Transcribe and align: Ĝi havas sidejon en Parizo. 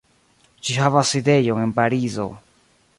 Ĝi 0.69 0.77
havas 0.79 1.11
sidejon 1.15 1.63
en 1.67 1.77
Parizo. 1.79 2.29